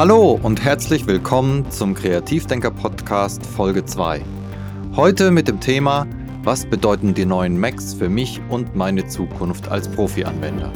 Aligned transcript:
Hallo 0.00 0.40
und 0.42 0.64
herzlich 0.64 1.06
willkommen 1.06 1.70
zum 1.70 1.92
Kreativdenker 1.92 2.70
Podcast 2.70 3.44
Folge 3.44 3.84
2. 3.84 4.24
Heute 4.96 5.30
mit 5.30 5.46
dem 5.46 5.60
Thema 5.60 6.06
Was 6.42 6.64
bedeuten 6.64 7.12
die 7.12 7.26
neuen 7.26 7.60
Macs 7.60 7.92
für 7.92 8.08
mich 8.08 8.40
und 8.48 8.74
meine 8.74 9.08
Zukunft 9.08 9.68
als 9.68 9.90
Profi-Anwender? 9.90 10.72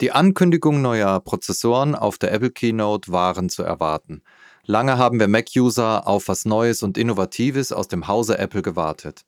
Die 0.00 0.12
Ankündigung 0.12 0.80
neuer 0.80 1.18
Prozessoren 1.18 1.96
auf 1.96 2.18
der 2.18 2.30
Apple 2.30 2.52
Keynote 2.52 3.10
waren 3.10 3.48
zu 3.48 3.64
erwarten. 3.64 4.22
Lange 4.64 4.96
haben 4.96 5.18
wir 5.18 5.26
Mac-User 5.26 6.06
auf 6.06 6.28
was 6.28 6.44
Neues 6.44 6.84
und 6.84 6.96
Innovatives 6.96 7.72
aus 7.72 7.88
dem 7.88 8.06
Hause 8.06 8.38
Apple 8.38 8.62
gewartet. 8.62 9.22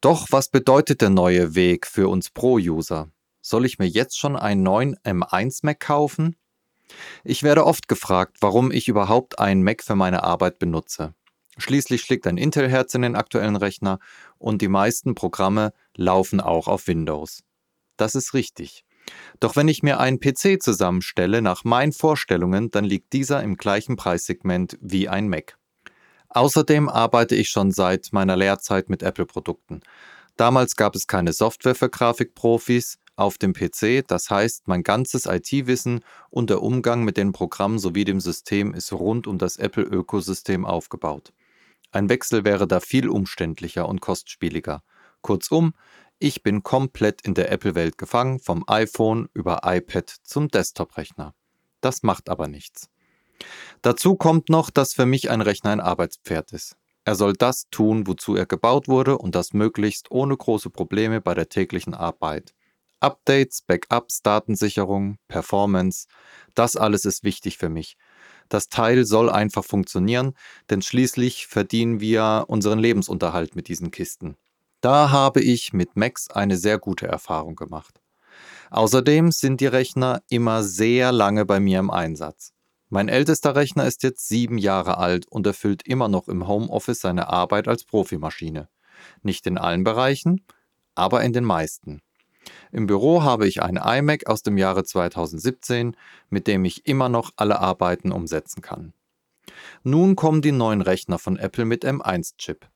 Doch 0.00 0.28
was 0.30 0.48
bedeutet 0.48 1.02
der 1.02 1.10
neue 1.10 1.54
Weg 1.54 1.86
für 1.86 2.08
uns 2.08 2.30
Pro-User? 2.30 3.10
Soll 3.48 3.64
ich 3.64 3.78
mir 3.78 3.86
jetzt 3.86 4.18
schon 4.18 4.36
einen 4.36 4.62
neuen 4.62 4.94
M1 5.04 5.60
Mac 5.62 5.80
kaufen? 5.80 6.36
Ich 7.24 7.42
werde 7.42 7.64
oft 7.64 7.88
gefragt, 7.88 8.36
warum 8.42 8.70
ich 8.70 8.88
überhaupt 8.88 9.38
einen 9.38 9.62
Mac 9.62 9.82
für 9.82 9.96
meine 9.96 10.22
Arbeit 10.22 10.58
benutze. 10.58 11.14
Schließlich 11.56 12.02
schlägt 12.02 12.26
ein 12.26 12.36
Intel-Herz 12.36 12.94
in 12.94 13.00
den 13.00 13.16
aktuellen 13.16 13.56
Rechner 13.56 14.00
und 14.36 14.60
die 14.60 14.68
meisten 14.68 15.14
Programme 15.14 15.72
laufen 15.96 16.42
auch 16.42 16.68
auf 16.68 16.88
Windows. 16.88 17.42
Das 17.96 18.14
ist 18.14 18.34
richtig. 18.34 18.84
Doch 19.40 19.56
wenn 19.56 19.68
ich 19.68 19.82
mir 19.82 19.98
einen 19.98 20.20
PC 20.20 20.62
zusammenstelle 20.62 21.40
nach 21.40 21.64
meinen 21.64 21.92
Vorstellungen, 21.92 22.70
dann 22.70 22.84
liegt 22.84 23.14
dieser 23.14 23.42
im 23.42 23.56
gleichen 23.56 23.96
Preissegment 23.96 24.76
wie 24.82 25.08
ein 25.08 25.26
Mac. 25.26 25.56
Außerdem 26.28 26.90
arbeite 26.90 27.34
ich 27.34 27.48
schon 27.48 27.72
seit 27.72 28.08
meiner 28.12 28.36
Lehrzeit 28.36 28.90
mit 28.90 29.02
Apple-Produkten. 29.02 29.80
Damals 30.36 30.76
gab 30.76 30.94
es 30.94 31.06
keine 31.06 31.32
Software 31.32 31.74
für 31.74 31.88
Grafikprofis 31.88 32.98
auf 33.18 33.38
dem 33.38 33.52
PC, 33.52 34.06
das 34.06 34.30
heißt, 34.30 34.68
mein 34.68 34.82
ganzes 34.82 35.26
IT-Wissen 35.26 36.00
und 36.30 36.50
der 36.50 36.62
Umgang 36.62 37.04
mit 37.04 37.16
den 37.16 37.32
Programmen 37.32 37.78
sowie 37.78 38.04
dem 38.04 38.20
System 38.20 38.74
ist 38.74 38.92
rund 38.92 39.26
um 39.26 39.38
das 39.38 39.56
Apple-Ökosystem 39.56 40.64
aufgebaut. 40.64 41.32
Ein 41.90 42.08
Wechsel 42.08 42.44
wäre 42.44 42.66
da 42.66 42.80
viel 42.80 43.08
umständlicher 43.08 43.88
und 43.88 44.00
kostspieliger. 44.00 44.82
Kurzum, 45.22 45.74
ich 46.18 46.42
bin 46.42 46.62
komplett 46.62 47.22
in 47.22 47.34
der 47.34 47.50
Apple-Welt 47.50 47.98
gefangen, 47.98 48.40
vom 48.40 48.64
iPhone 48.66 49.28
über 49.34 49.60
iPad 49.64 50.08
zum 50.22 50.48
Desktop-Rechner. 50.48 51.34
Das 51.80 52.02
macht 52.02 52.28
aber 52.28 52.48
nichts. 52.48 52.88
Dazu 53.82 54.16
kommt 54.16 54.48
noch, 54.48 54.70
dass 54.70 54.94
für 54.94 55.06
mich 55.06 55.30
ein 55.30 55.40
Rechner 55.40 55.70
ein 55.70 55.80
Arbeitspferd 55.80 56.52
ist. 56.52 56.76
Er 57.04 57.14
soll 57.14 57.32
das 57.32 57.70
tun, 57.70 58.06
wozu 58.06 58.36
er 58.36 58.46
gebaut 58.46 58.86
wurde 58.86 59.16
und 59.16 59.34
das 59.34 59.54
möglichst 59.54 60.10
ohne 60.10 60.36
große 60.36 60.70
Probleme 60.70 61.20
bei 61.20 61.34
der 61.34 61.48
täglichen 61.48 61.94
Arbeit. 61.94 62.54
Updates, 63.00 63.62
Backups, 63.62 64.22
Datensicherung, 64.22 65.18
Performance, 65.28 66.06
das 66.54 66.76
alles 66.76 67.04
ist 67.04 67.22
wichtig 67.22 67.58
für 67.58 67.68
mich. 67.68 67.96
Das 68.48 68.68
Teil 68.68 69.04
soll 69.04 69.30
einfach 69.30 69.64
funktionieren, 69.64 70.34
denn 70.70 70.82
schließlich 70.82 71.46
verdienen 71.46 72.00
wir 72.00 72.46
unseren 72.48 72.78
Lebensunterhalt 72.78 73.54
mit 73.54 73.68
diesen 73.68 73.90
Kisten. 73.90 74.36
Da 74.80 75.10
habe 75.10 75.40
ich 75.40 75.72
mit 75.72 75.96
Macs 75.96 76.30
eine 76.30 76.56
sehr 76.56 76.78
gute 76.78 77.06
Erfahrung 77.06 77.56
gemacht. 77.56 78.00
Außerdem 78.70 79.32
sind 79.32 79.60
die 79.60 79.66
Rechner 79.66 80.22
immer 80.28 80.62
sehr 80.62 81.12
lange 81.12 81.44
bei 81.44 81.60
mir 81.60 81.78
im 81.78 81.90
Einsatz. 81.90 82.52
Mein 82.88 83.08
ältester 83.08 83.54
Rechner 83.54 83.86
ist 83.86 84.02
jetzt 84.02 84.28
sieben 84.28 84.56
Jahre 84.56 84.96
alt 84.98 85.26
und 85.28 85.46
erfüllt 85.46 85.86
immer 85.86 86.08
noch 86.08 86.28
im 86.28 86.48
Homeoffice 86.48 87.00
seine 87.00 87.28
Arbeit 87.28 87.68
als 87.68 87.84
Profimaschine. 87.84 88.68
Nicht 89.22 89.46
in 89.46 89.58
allen 89.58 89.84
Bereichen, 89.84 90.44
aber 90.94 91.22
in 91.22 91.32
den 91.32 91.44
meisten. 91.44 92.00
Im 92.72 92.86
Büro 92.86 93.22
habe 93.22 93.46
ich 93.46 93.62
einen 93.62 93.78
iMac 93.78 94.26
aus 94.26 94.42
dem 94.42 94.58
Jahre 94.58 94.84
2017, 94.84 95.96
mit 96.30 96.46
dem 96.46 96.64
ich 96.64 96.86
immer 96.86 97.08
noch 97.08 97.32
alle 97.36 97.58
Arbeiten 97.60 98.12
umsetzen 98.12 98.62
kann. 98.62 98.92
Nun 99.82 100.16
kommen 100.16 100.42
die 100.42 100.52
neuen 100.52 100.82
Rechner 100.82 101.18
von 101.18 101.36
Apple 101.36 101.64
mit 101.64 101.84
M1-Chip. 101.84 102.68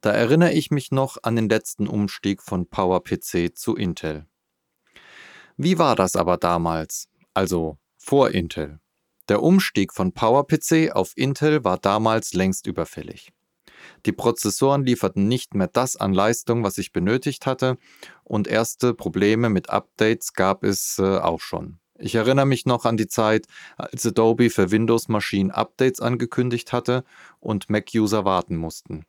Da 0.00 0.10
erinnere 0.10 0.52
ich 0.52 0.70
mich 0.70 0.92
noch 0.92 1.18
an 1.22 1.36
den 1.36 1.48
letzten 1.48 1.88
Umstieg 1.88 2.42
von 2.42 2.68
PowerPC 2.68 3.56
zu 3.56 3.74
Intel. 3.74 4.26
Wie 5.56 5.78
war 5.78 5.96
das 5.96 6.14
aber 6.14 6.36
damals, 6.36 7.08
also 7.34 7.78
vor 7.96 8.30
Intel? 8.30 8.78
Der 9.28 9.42
Umstieg 9.42 9.92
von 9.92 10.12
PowerPC 10.12 10.92
auf 10.92 11.12
Intel 11.16 11.64
war 11.64 11.78
damals 11.78 12.32
längst 12.32 12.66
überfällig. 12.66 13.32
Die 14.06 14.12
Prozessoren 14.12 14.84
lieferten 14.84 15.28
nicht 15.28 15.54
mehr 15.54 15.68
das 15.68 15.96
an 15.96 16.12
Leistung, 16.12 16.64
was 16.64 16.78
ich 16.78 16.92
benötigt 16.92 17.46
hatte, 17.46 17.78
und 18.24 18.46
erste 18.46 18.94
Probleme 18.94 19.48
mit 19.48 19.70
Updates 19.70 20.32
gab 20.34 20.64
es 20.64 20.98
äh, 20.98 21.18
auch 21.18 21.40
schon. 21.40 21.78
Ich 22.00 22.14
erinnere 22.14 22.46
mich 22.46 22.64
noch 22.64 22.84
an 22.84 22.96
die 22.96 23.08
Zeit, 23.08 23.46
als 23.76 24.06
Adobe 24.06 24.50
für 24.50 24.70
Windows-Maschinen 24.70 25.50
Updates 25.50 26.00
angekündigt 26.00 26.72
hatte 26.72 27.04
und 27.40 27.70
Mac-User 27.70 28.24
warten 28.24 28.56
mussten. 28.56 29.04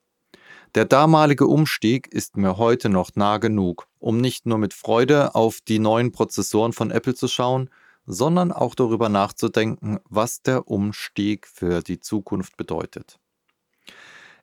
Der 0.76 0.86
damalige 0.86 1.46
Umstieg 1.46 2.08
ist 2.08 2.38
mir 2.38 2.58
heute 2.58 2.90
noch 2.90 3.12
nah 3.16 3.38
genug, 3.38 3.88
um 4.00 4.20
nicht 4.20 4.46
nur 4.46 4.58
mit 4.58 4.74
Freude 4.74 5.36
auf 5.36 5.60
die 5.62 5.80
neuen 5.80 6.12
Prozessoren 6.12 6.74
von 6.74 6.90
Apple 6.90 7.14
zu 7.14 7.28
schauen, 7.28 7.70
sondern 8.06 8.52
auch 8.52 8.74
darüber 8.74 9.08
nachzudenken, 9.08 10.00
was 10.10 10.42
der 10.42 10.68
Umstieg 10.68 11.48
für 11.48 11.82
die 11.82 12.00
Zukunft 12.00 12.58
bedeutet. 12.58 13.20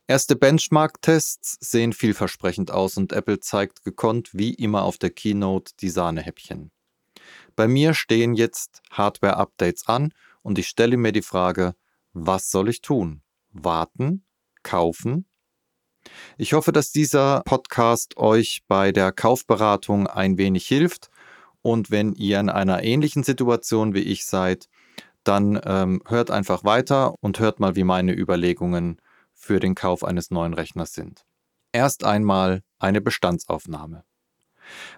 Erste 0.09 0.37
Benchmark-Tests 0.37 1.59
sehen 1.61 1.93
vielversprechend 1.93 2.71
aus 2.71 2.97
und 2.97 3.12
Apple 3.12 3.41
zeigt 3.41 3.83
gekonnt 3.83 4.31
wie 4.33 4.55
immer 4.55 4.84
auf 4.84 4.99
der 4.99 5.11
Keynote 5.11 5.72
die 5.81 5.89
Sahnehäppchen. 5.89 6.71
Bei 7.56 7.67
mir 7.67 7.93
stehen 7.93 8.34
jetzt 8.34 8.83
Hardware-Updates 8.93 9.89
an 9.89 10.15
und 10.43 10.61
ich 10.61 10.69
stelle 10.69 10.97
mir 10.97 11.11
die 11.11 11.22
Frage, 11.22 11.75
was 12.12 12.53
soll 12.53 12.69
ich 12.69 12.83
tun? 12.83 13.22
Warten? 13.50 14.25
Kaufen? 14.62 15.27
Ich 16.38 16.53
hoffe, 16.53 16.71
dass 16.71 16.93
dieser 16.93 17.43
Podcast 17.44 18.17
euch 18.17 18.62
bei 18.69 18.93
der 18.93 19.11
Kaufberatung 19.11 20.06
ein 20.06 20.38
wenig 20.38 20.69
hilft 20.69 21.11
und 21.62 21.91
wenn 21.91 22.12
ihr 22.12 22.38
in 22.38 22.49
einer 22.49 22.84
ähnlichen 22.84 23.25
Situation 23.25 23.93
wie 23.93 24.03
ich 24.03 24.25
seid, 24.25 24.69
dann 25.25 25.61
ähm, 25.65 26.00
hört 26.06 26.31
einfach 26.31 26.62
weiter 26.62 27.17
und 27.21 27.41
hört 27.41 27.59
mal, 27.59 27.75
wie 27.75 27.83
meine 27.83 28.12
Überlegungen 28.12 29.00
für 29.36 29.60
den 29.60 29.74
Kauf 29.74 30.02
eines 30.02 30.30
neuen 30.30 30.54
Rechners 30.54 30.94
sind. 30.94 31.24
Erst 31.70 32.02
einmal 32.04 32.62
eine 32.78 33.00
Bestandsaufnahme. 33.00 34.04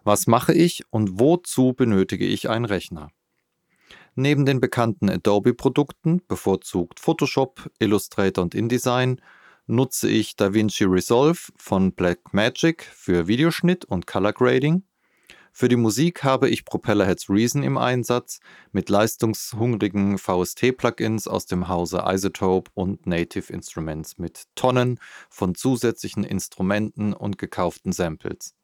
Was 0.05 0.27
mache 0.27 0.55
ich 0.55 0.85
und 0.91 1.21
wozu 1.21 1.75
benötige 1.75 2.25
ich 2.25 2.49
einen 2.49 2.65
Rechner? 2.65 3.11
Neben 4.15 4.47
den 4.47 4.61
bekannten 4.61 5.11
Adobe-Produkten, 5.11 6.23
bevorzugt 6.27 7.01
Photoshop, 7.01 7.71
Illustrator 7.79 8.43
und 8.43 8.55
InDesign, 8.55 9.21
nutze 9.67 10.09
ich 10.09 10.35
DaVinci 10.35 10.85
Resolve 10.85 11.39
von 11.57 11.93
Blackmagic 11.93 12.83
für 12.83 13.29
Videoschnitt 13.29 13.85
und 13.85 14.07
Color 14.07 14.33
Grading, 14.33 14.83
für 15.59 15.69
die 15.69 15.75
Musik 15.75 16.23
habe 16.23 16.49
ich 16.49 16.65
Propellerheads 16.65 17.29
Reason 17.29 17.65
im 17.65 17.79
Einsatz 17.79 18.39
mit 18.71 18.89
leistungshungrigen 18.89 20.17
VST-Plugins 20.17 21.27
aus 21.27 21.47
dem 21.47 21.67
Hause 21.67 22.05
Isotope 22.07 22.71
und 22.75 23.09
Native 23.09 23.53
Instruments 23.53 24.19
mit 24.19 24.45
Tonnen 24.55 25.01
von 25.29 25.57
zusätzlichen 25.57 26.23
Instrumenten 26.23 27.13
und 27.13 27.39
gekauften 27.39 27.91
Samples. 27.91 28.55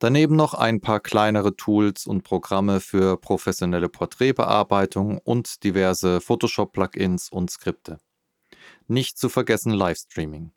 Daneben 0.00 0.34
noch 0.34 0.54
ein 0.54 0.80
paar 0.80 0.98
kleinere 0.98 1.54
Tools 1.54 2.08
und 2.08 2.24
Programme 2.24 2.80
für 2.80 3.16
professionelle 3.16 3.88
Porträtbearbeitung 3.88 5.18
und 5.18 5.62
diverse 5.62 6.20
Photoshop-Plugins 6.20 7.30
und 7.30 7.52
Skripte. 7.52 7.98
Nicht 8.88 9.16
zu 9.16 9.28
vergessen 9.28 9.70
Livestreaming. 9.72 10.50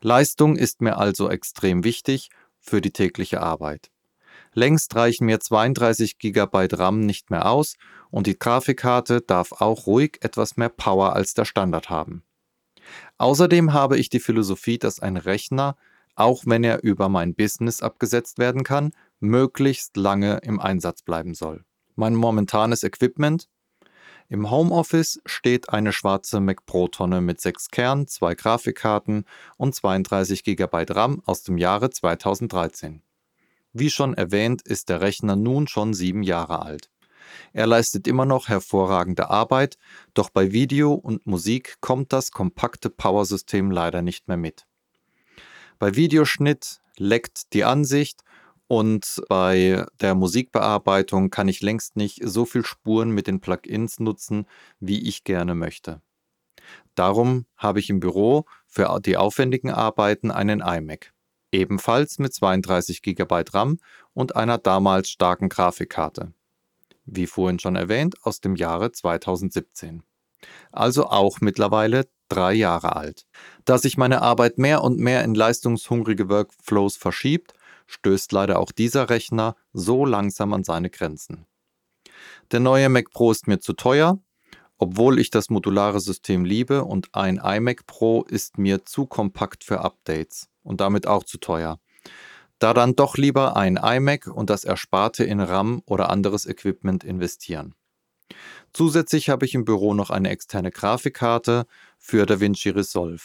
Leistung 0.00 0.56
ist 0.56 0.80
mir 0.80 0.98
also 0.98 1.30
extrem 1.30 1.84
wichtig 1.84 2.30
für 2.58 2.80
die 2.80 2.90
tägliche 2.90 3.40
Arbeit. 3.40 3.93
Längst 4.54 4.94
reichen 4.94 5.26
mir 5.26 5.40
32 5.40 6.18
GB 6.18 6.68
RAM 6.72 7.00
nicht 7.00 7.30
mehr 7.30 7.50
aus 7.50 7.76
und 8.10 8.26
die 8.28 8.38
Grafikkarte 8.38 9.20
darf 9.20 9.52
auch 9.52 9.86
ruhig 9.86 10.18
etwas 10.20 10.56
mehr 10.56 10.68
Power 10.68 11.14
als 11.14 11.34
der 11.34 11.44
Standard 11.44 11.90
haben. 11.90 12.22
Außerdem 13.18 13.72
habe 13.72 13.98
ich 13.98 14.08
die 14.08 14.20
Philosophie, 14.20 14.78
dass 14.78 15.00
ein 15.00 15.16
Rechner, 15.16 15.76
auch 16.14 16.44
wenn 16.46 16.62
er 16.62 16.84
über 16.84 17.08
mein 17.08 17.34
Business 17.34 17.82
abgesetzt 17.82 18.38
werden 18.38 18.62
kann, 18.62 18.92
möglichst 19.18 19.96
lange 19.96 20.38
im 20.38 20.60
Einsatz 20.60 21.02
bleiben 21.02 21.34
soll. 21.34 21.64
Mein 21.96 22.14
momentanes 22.14 22.84
Equipment 22.84 23.48
im 24.28 24.50
Homeoffice 24.50 25.20
steht 25.26 25.68
eine 25.68 25.92
schwarze 25.92 26.40
Mac 26.40 26.64
Pro 26.64 26.88
Tonne 26.88 27.20
mit 27.20 27.40
6 27.40 27.68
Kern, 27.70 28.06
2 28.06 28.34
Grafikkarten 28.34 29.24
und 29.58 29.74
32 29.74 30.44
GB 30.44 30.86
RAM 30.90 31.22
aus 31.26 31.42
dem 31.42 31.58
Jahre 31.58 31.90
2013. 31.90 33.02
Wie 33.74 33.90
schon 33.90 34.14
erwähnt, 34.14 34.62
ist 34.62 34.88
der 34.88 35.00
Rechner 35.00 35.34
nun 35.34 35.66
schon 35.66 35.94
sieben 35.94 36.22
Jahre 36.22 36.62
alt. 36.62 36.90
Er 37.52 37.66
leistet 37.66 38.06
immer 38.06 38.24
noch 38.24 38.48
hervorragende 38.48 39.30
Arbeit, 39.30 39.78
doch 40.14 40.30
bei 40.30 40.52
Video 40.52 40.92
und 40.92 41.26
Musik 41.26 41.78
kommt 41.80 42.12
das 42.12 42.30
kompakte 42.30 42.88
Powersystem 42.88 43.72
leider 43.72 44.00
nicht 44.00 44.28
mehr 44.28 44.36
mit. 44.36 44.66
Bei 45.80 45.96
Videoschnitt 45.96 46.80
leckt 46.96 47.52
die 47.52 47.64
Ansicht 47.64 48.22
Und 48.66 49.22
bei 49.28 49.84
der 50.00 50.14
Musikbearbeitung 50.14 51.30
kann 51.30 51.48
ich 51.48 51.60
längst 51.60 51.96
nicht 51.96 52.20
so 52.24 52.46
viel 52.46 52.64
Spuren 52.64 53.10
mit 53.10 53.26
den 53.26 53.40
Plugins 53.40 53.98
nutzen, 54.00 54.46
wie 54.80 55.06
ich 55.06 55.24
gerne 55.24 55.54
möchte. 55.54 56.00
Darum 56.94 57.44
habe 57.56 57.80
ich 57.80 57.90
im 57.90 58.00
Büro 58.00 58.46
für 58.66 59.00
die 59.04 59.16
aufwendigen 59.16 59.70
Arbeiten 59.70 60.30
einen 60.30 60.60
iMac, 60.60 61.12
ebenfalls 61.54 62.18
mit 62.18 62.34
32 62.34 63.00
GB 63.00 63.44
RAM 63.52 63.78
und 64.12 64.36
einer 64.36 64.58
damals 64.58 65.08
starken 65.08 65.48
Grafikkarte. 65.48 66.32
Wie 67.06 67.26
vorhin 67.26 67.58
schon 67.58 67.76
erwähnt, 67.76 68.16
aus 68.22 68.40
dem 68.40 68.56
Jahre 68.56 68.92
2017. 68.92 70.02
Also 70.72 71.06
auch 71.06 71.40
mittlerweile 71.40 72.06
drei 72.28 72.54
Jahre 72.54 72.96
alt. 72.96 73.26
Da 73.64 73.78
sich 73.78 73.96
meine 73.96 74.22
Arbeit 74.22 74.58
mehr 74.58 74.82
und 74.82 74.98
mehr 74.98 75.24
in 75.24 75.34
leistungshungrige 75.34 76.28
Workflows 76.28 76.96
verschiebt, 76.96 77.54
stößt 77.86 78.32
leider 78.32 78.58
auch 78.58 78.72
dieser 78.72 79.10
Rechner 79.10 79.56
so 79.72 80.04
langsam 80.04 80.52
an 80.52 80.64
seine 80.64 80.90
Grenzen. 80.90 81.46
Der 82.50 82.60
neue 82.60 82.88
Mac 82.88 83.10
Pro 83.10 83.30
ist 83.30 83.46
mir 83.46 83.60
zu 83.60 83.74
teuer, 83.74 84.18
obwohl 84.78 85.18
ich 85.18 85.30
das 85.30 85.50
modulare 85.50 86.00
System 86.00 86.44
liebe 86.44 86.84
und 86.84 87.14
ein 87.14 87.36
iMac 87.36 87.86
Pro 87.86 88.22
ist 88.22 88.58
mir 88.58 88.84
zu 88.84 89.06
kompakt 89.06 89.64
für 89.64 89.80
Updates 89.80 90.48
und 90.64 90.80
damit 90.80 91.06
auch 91.06 91.22
zu 91.22 91.38
teuer. 91.38 91.78
Da 92.58 92.74
dann 92.74 92.96
doch 92.96 93.16
lieber 93.16 93.56
ein 93.56 93.76
iMac 93.76 94.26
und 94.26 94.50
das 94.50 94.64
Ersparte 94.64 95.22
in 95.22 95.40
RAM 95.40 95.82
oder 95.86 96.10
anderes 96.10 96.46
Equipment 96.46 97.04
investieren. 97.04 97.74
Zusätzlich 98.72 99.28
habe 99.28 99.44
ich 99.44 99.54
im 99.54 99.64
Büro 99.64 99.94
noch 99.94 100.10
eine 100.10 100.30
externe 100.30 100.70
Grafikkarte 100.70 101.66
für 101.98 102.26
DaVinci 102.26 102.70
Resolve. 102.70 103.22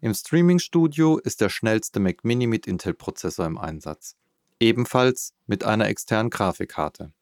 Im 0.00 0.14
Streaming-Studio 0.14 1.18
ist 1.18 1.40
der 1.40 1.48
schnellste 1.48 2.00
Mac 2.00 2.24
Mini 2.24 2.46
mit 2.46 2.66
Intel-Prozessor 2.66 3.46
im 3.46 3.58
Einsatz. 3.58 4.16
Ebenfalls 4.58 5.34
mit 5.46 5.64
einer 5.64 5.88
externen 5.88 6.30
Grafikkarte. 6.30 7.12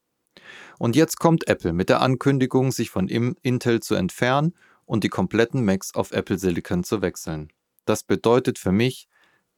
Und 0.79 0.97
jetzt 0.97 1.19
kommt 1.19 1.49
Apple 1.49 1.73
mit 1.73 1.89
der 1.89 2.01
Ankündigung, 2.01 2.73
sich 2.73 2.91
von 2.91 3.09
Intel 3.09 3.81
zu 3.81 3.95
entfernen 3.95 4.55
und 4.85 5.05
die 5.05 5.09
kompletten 5.09 5.65
Macs 5.65 5.95
auf 5.95 6.13
Apple 6.13 6.39
Silicon 6.39 6.85
zu 6.85 7.03
wechseln. 7.03 7.53
Das 7.85 8.03
bedeutet 8.03 8.59
für 8.59 8.73
mich, 8.73 9.09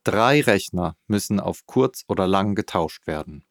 drei 0.04 0.40
Rechner 0.40 0.96
müssen 1.06 1.40
auf 1.40 1.66
kurz 1.66 2.04
oder 2.08 2.26
lang 2.26 2.54
getauscht 2.54 3.06
werden. 3.06 3.44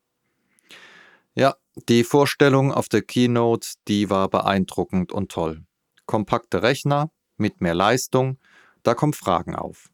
Ja, 1.33 1.55
die 1.87 2.03
Vorstellung 2.03 2.73
auf 2.73 2.89
der 2.89 3.01
Keynote, 3.01 3.69
die 3.87 4.09
war 4.09 4.29
beeindruckend 4.29 5.11
und 5.11 5.31
toll. 5.31 5.63
Kompakte 6.05 6.61
Rechner 6.61 7.11
mit 7.37 7.61
mehr 7.61 7.75
Leistung, 7.75 8.37
da 8.83 8.93
kommen 8.93 9.13
Fragen 9.13 9.55
auf. 9.55 9.89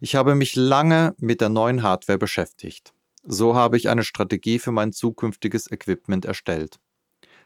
Ich 0.00 0.14
habe 0.14 0.34
mich 0.34 0.56
lange 0.56 1.14
mit 1.18 1.40
der 1.40 1.48
neuen 1.48 1.82
Hardware 1.82 2.18
beschäftigt. 2.18 2.92
So 3.24 3.54
habe 3.54 3.76
ich 3.76 3.88
eine 3.88 4.04
Strategie 4.04 4.58
für 4.58 4.72
mein 4.72 4.92
zukünftiges 4.92 5.70
Equipment 5.70 6.24
erstellt. 6.24 6.78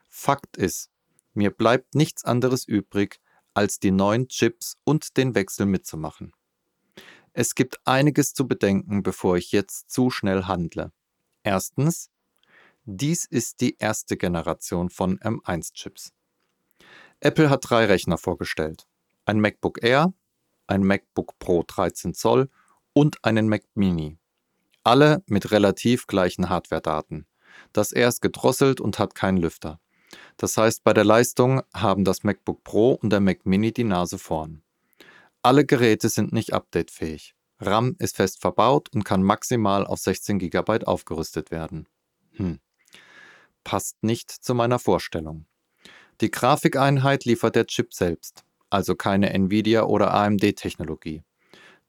Fakt 0.08 0.56
ist, 0.56 0.90
mir 1.34 1.50
bleibt 1.50 1.94
nichts 1.94 2.24
anderes 2.24 2.66
übrig, 2.66 3.20
als 3.54 3.78
die 3.78 3.90
neuen 3.90 4.28
Chips 4.28 4.76
und 4.84 5.16
den 5.16 5.34
Wechsel 5.34 5.66
mitzumachen. 5.66 6.32
Es 7.34 7.54
gibt 7.54 7.80
einiges 7.86 8.34
zu 8.34 8.46
bedenken, 8.46 9.02
bevor 9.02 9.36
ich 9.36 9.52
jetzt 9.52 9.90
zu 9.90 10.10
schnell 10.10 10.44
handle. 10.44 10.92
Erstens, 11.42 12.10
dies 12.84 13.24
ist 13.24 13.60
die 13.60 13.76
erste 13.78 14.16
Generation 14.16 14.90
von 14.90 15.18
M1-Chips. 15.18 16.12
Apple 17.20 17.48
hat 17.48 17.70
drei 17.70 17.86
Rechner 17.86 18.18
vorgestellt. 18.18 18.86
Ein 19.24 19.40
MacBook 19.40 19.82
Air, 19.82 20.12
ein 20.66 20.82
MacBook 20.82 21.38
Pro 21.38 21.64
13 21.66 22.12
Zoll 22.12 22.50
und 22.92 23.24
einen 23.24 23.48
Mac 23.48 23.62
Mini. 23.74 24.18
Alle 24.84 25.22
mit 25.26 25.52
relativ 25.52 26.06
gleichen 26.06 26.48
Hardware-Daten. 26.48 27.26
Das 27.72 27.92
Air 27.92 28.08
ist 28.08 28.20
gedrosselt 28.20 28.80
und 28.80 28.98
hat 28.98 29.14
keinen 29.14 29.38
Lüfter. 29.38 29.80
Das 30.36 30.56
heißt, 30.56 30.84
bei 30.84 30.92
der 30.92 31.04
Leistung 31.04 31.62
haben 31.72 32.04
das 32.04 32.24
MacBook 32.24 32.64
Pro 32.64 32.92
und 32.94 33.10
der 33.10 33.20
Mac 33.20 33.46
Mini 33.46 33.72
die 33.72 33.84
Nase 33.84 34.18
vorn. 34.18 34.62
Alle 35.42 35.64
Geräte 35.64 36.08
sind 36.08 36.32
nicht 36.32 36.52
updatefähig. 36.52 37.34
RAM 37.58 37.96
ist 37.98 38.16
fest 38.16 38.40
verbaut 38.40 38.88
und 38.94 39.04
kann 39.04 39.22
maximal 39.22 39.86
auf 39.86 39.98
16 39.98 40.38
GB 40.38 40.84
aufgerüstet 40.84 41.50
werden. 41.50 41.88
Hm. 42.32 42.60
Passt 43.64 44.02
nicht 44.02 44.30
zu 44.30 44.54
meiner 44.54 44.78
Vorstellung. 44.78 45.46
Die 46.20 46.30
Grafikeinheit 46.30 47.24
liefert 47.24 47.56
der 47.56 47.66
Chip 47.66 47.94
selbst 47.94 48.44
also 48.72 48.94
keine 48.96 49.30
Nvidia 49.30 49.84
oder 49.84 50.14
AMD-Technologie. 50.14 51.22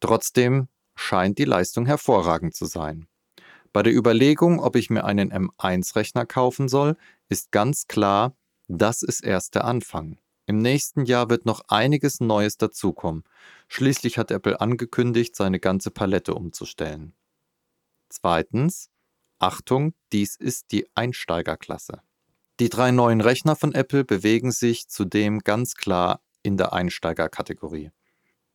Trotzdem 0.02 0.68
scheint 0.96 1.38
die 1.40 1.46
Leistung 1.46 1.86
hervorragend 1.86 2.56
zu 2.56 2.66
sein. 2.66 3.08
Bei 3.72 3.82
der 3.82 3.96
Überlegung, 3.96 4.60
ob 4.60 4.76
ich 4.76 4.90
mir 4.90 5.06
einen 5.06 5.32
M1-Rechner 5.32 6.26
kaufen 6.26 6.68
soll, 6.68 6.98
ist 7.30 7.52
ganz 7.52 7.88
klar, 7.88 8.36
das 8.68 9.02
ist 9.02 9.24
erst 9.24 9.56
der 9.56 9.64
Anfang. 9.64 10.20
Im 10.46 10.58
nächsten 10.58 11.06
Jahr 11.06 11.30
wird 11.30 11.46
noch 11.46 11.62
einiges 11.70 12.20
Neues 12.20 12.58
dazukommen. 12.58 13.24
Schließlich 13.68 14.18
hat 14.18 14.32
Apple 14.32 14.60
angekündigt, 14.60 15.36
seine 15.36 15.60
ganze 15.60 15.90
Palette 15.90 16.34
umzustellen. 16.34 17.14
Zweitens, 18.10 18.90
Achtung, 19.40 19.94
dies 20.12 20.36
ist 20.36 20.72
die 20.72 20.88
Einsteigerklasse. 20.96 22.02
Die 22.60 22.70
drei 22.70 22.92
neuen 22.92 23.22
Rechner 23.22 23.56
von 23.56 23.74
Apple 23.74 24.04
bewegen 24.04 24.52
sich 24.52 24.88
zudem 24.88 25.40
ganz 25.40 25.76
klar 25.76 26.22
in 26.44 26.58
der 26.58 26.74
Einsteigerkategorie. 26.74 27.92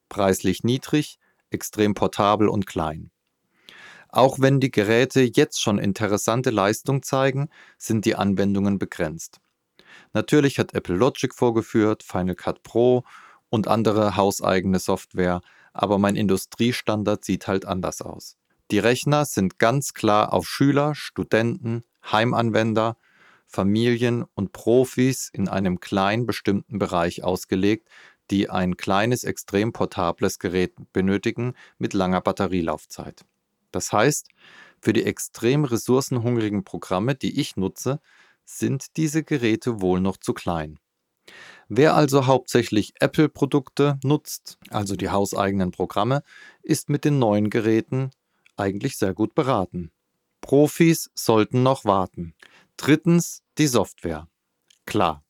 Preislich 0.09 0.63
niedrig, 0.63 1.19
extrem 1.51 1.95
portabel 1.95 2.49
und 2.49 2.67
klein. 2.67 3.11
Auch 4.09 4.39
wenn 4.39 4.61
die 4.61 4.71
Geräte 4.71 5.21
jetzt 5.21 5.61
schon 5.61 5.79
interessante 5.79 6.51
Leistung 6.51 7.03
zeigen, 7.03 7.49
sind 7.77 8.05
die 8.05 8.15
Anwendungen 8.15 8.79
begrenzt. 8.79 9.41
Natürlich 10.13 10.59
hat 10.59 10.75
Apple 10.75 10.97
Logic 10.97 11.35
vorgeführt, 11.35 12.03
Final 12.03 12.35
Cut 12.35 12.63
Pro 12.63 13.05
und 13.51 13.69
andere 13.69 14.17
hauseigene 14.17 14.79
Software, 14.79 15.41
aber 15.73 15.99
mein 15.99 16.17
Industriestandard 16.17 17.25
sieht 17.25 17.47
halt 17.47 17.65
anders 17.65 18.03
aus. 18.03 18.37
Die 18.71 18.79
Rechner 18.79 19.25
sind 19.25 19.59
ganz 19.59 19.95
klar 19.95 20.33
auf 20.33 20.47
Schüler, 20.47 20.95
Studenten, 20.95 21.85
Heimanwender 22.11 22.97
Familien 23.49 24.25
und 24.35 24.53
Profis 24.53 25.31
in 25.33 25.49
einem 25.49 25.81
kleinen 25.81 26.27
bestimmten 26.27 26.79
Bereich 26.79 27.25
ausgelegt, 27.25 27.89
die 28.31 28.51
ein 28.51 28.77
kleines, 28.77 29.25
extrem 29.25 29.73
portables 29.73 30.39
Gerät 30.39 30.75
benötigen 30.93 31.55
mit 31.79 31.95
langer 31.95 32.21
Batterielaufzeit. 32.21 33.25
Das 33.73 33.91
heißt, 33.91 34.29
für 34.81 34.93
die 34.93 35.05
extrem 35.05 35.65
ressourcenhungrigen 35.65 36.63
Programme, 36.63 37.15
die 37.15 37.41
ich 37.41 37.57
nutze, 37.57 38.01
sind 38.49 38.97
diese 38.97 39.23
Geräte 39.23 39.81
wohl 39.81 40.01
noch 40.01 40.17
zu 40.17 40.33
klein. 40.33 40.79
Wer 41.69 41.95
also 41.95 42.27
hauptsächlich 42.27 42.95
Apple-Produkte 43.01 44.01
nutzt, 44.03 44.59
also 44.71 44.97
die 44.97 45.11
hauseigenen 45.11 45.71
Programme, 45.71 46.23
ist 46.63 46.89
mit 46.89 47.05
den 47.05 47.19
neuen 47.19 47.51
Geräten 47.51 48.11
eigentlich 48.57 48.97
sehr 48.97 49.13
gut 49.13 49.35
beraten. 49.35 49.91
Profis 50.41 51.11
sollten 51.15 51.63
noch 51.63 51.85
warten. 51.85 52.35
Drittens 52.79 53.43
die 53.59 53.67
Software. 53.67 54.29
Klar. 54.87 55.23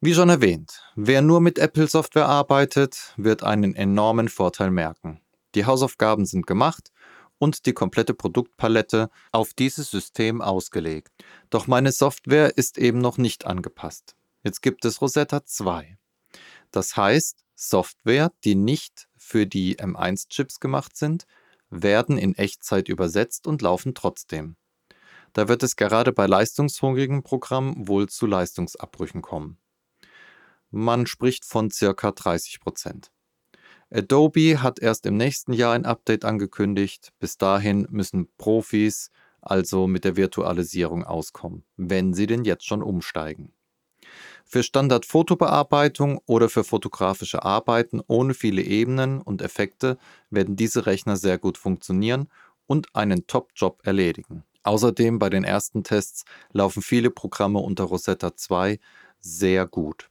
Wie 0.00 0.12
schon 0.12 0.28
erwähnt, 0.28 0.82
wer 0.94 1.22
nur 1.22 1.40
mit 1.40 1.58
Apple-Software 1.58 2.28
arbeitet, 2.28 3.14
wird 3.16 3.42
einen 3.42 3.74
enormen 3.74 4.28
Vorteil 4.28 4.70
merken. 4.70 5.22
Die 5.54 5.64
Hausaufgaben 5.64 6.26
sind 6.26 6.46
gemacht 6.46 6.92
und 7.38 7.66
die 7.66 7.72
komplette 7.72 8.14
Produktpalette 8.14 9.10
auf 9.32 9.54
dieses 9.54 9.90
System 9.90 10.40
ausgelegt. 10.40 11.12
Doch 11.50 11.66
meine 11.66 11.92
Software 11.92 12.56
ist 12.56 12.78
eben 12.78 12.98
noch 12.98 13.18
nicht 13.18 13.46
angepasst. 13.46 14.16
Jetzt 14.42 14.62
gibt 14.62 14.84
es 14.84 15.00
Rosetta 15.00 15.44
2. 15.44 15.98
Das 16.70 16.96
heißt, 16.96 17.44
Software, 17.54 18.32
die 18.44 18.54
nicht 18.54 19.08
für 19.16 19.46
die 19.46 19.78
M1-Chips 19.78 20.60
gemacht 20.60 20.96
sind, 20.96 21.26
werden 21.70 22.18
in 22.18 22.34
Echtzeit 22.34 22.88
übersetzt 22.88 23.46
und 23.46 23.62
laufen 23.62 23.94
trotzdem. 23.94 24.56
Da 25.32 25.48
wird 25.48 25.62
es 25.62 25.76
gerade 25.76 26.12
bei 26.12 26.26
leistungshungrigen 26.26 27.22
Programmen 27.22 27.88
wohl 27.88 28.08
zu 28.08 28.26
Leistungsabbrüchen 28.26 29.22
kommen. 29.22 29.58
Man 30.70 31.06
spricht 31.06 31.44
von 31.44 31.70
circa 31.70 32.12
30 32.12 32.60
Prozent. 32.60 33.10
Adobe 33.90 34.62
hat 34.62 34.80
erst 34.80 35.06
im 35.06 35.16
nächsten 35.16 35.52
Jahr 35.52 35.74
ein 35.74 35.84
Update 35.84 36.24
angekündigt. 36.24 37.12
Bis 37.20 37.38
dahin 37.38 37.86
müssen 37.90 38.28
Profis 38.36 39.10
also 39.40 39.86
mit 39.86 40.04
der 40.04 40.16
Virtualisierung 40.16 41.04
auskommen, 41.04 41.64
wenn 41.76 42.12
sie 42.12 42.26
denn 42.26 42.44
jetzt 42.44 42.66
schon 42.66 42.82
umsteigen. 42.82 43.52
Für 44.44 44.62
Standard-Fotobearbeitung 44.62 46.20
oder 46.26 46.48
für 46.48 46.64
fotografische 46.64 47.44
Arbeiten 47.44 48.00
ohne 48.06 48.34
viele 48.34 48.62
Ebenen 48.62 49.20
und 49.20 49.42
Effekte 49.42 49.98
werden 50.30 50.56
diese 50.56 50.86
Rechner 50.86 51.16
sehr 51.16 51.38
gut 51.38 51.58
funktionieren 51.58 52.28
und 52.66 52.94
einen 52.94 53.26
Top-Job 53.26 53.80
erledigen. 53.84 54.44
Außerdem 54.62 55.18
bei 55.18 55.30
den 55.30 55.44
ersten 55.44 55.84
Tests 55.84 56.24
laufen 56.52 56.82
viele 56.82 57.10
Programme 57.10 57.60
unter 57.60 57.84
Rosetta 57.84 58.36
2 58.36 58.78
sehr 59.20 59.66
gut. 59.66 60.10